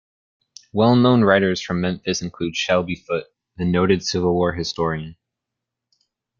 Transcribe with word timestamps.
Well-known 0.73 1.23
writers 1.23 1.61
from 1.61 1.81
Memphis 1.81 2.23
include 2.23 2.55
Shelby 2.55 2.95
Foote, 2.95 3.27
the 3.57 3.65
noted 3.65 4.03
Civil 4.03 4.33
War 4.33 4.51
historian. 4.53 5.15